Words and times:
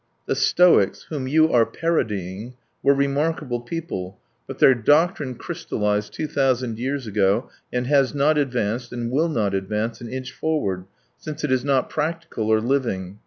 "The 0.25 0.33
Stoics, 0.33 1.03
whom 1.09 1.27
you 1.27 1.53
are 1.53 1.63
parodying, 1.63 2.55
were 2.81 2.95
remarkable 2.95 3.59
people, 3.59 4.17
but 4.47 4.57
their 4.57 4.73
doctrine 4.73 5.35
crystallized 5.35 6.11
two 6.11 6.25
thousand 6.25 6.79
years 6.79 7.05
ago 7.05 7.51
and 7.71 7.85
has 7.85 8.15
not 8.15 8.35
advanced, 8.35 8.91
and 8.91 9.11
will 9.11 9.29
not 9.29 9.53
advance, 9.53 10.01
an 10.01 10.09
inch 10.09 10.31
forward, 10.31 10.85
since 11.19 11.43
it 11.43 11.51
is 11.51 11.63
not 11.63 11.87
practical 11.87 12.49
or 12.49 12.59
living. 12.61 13.19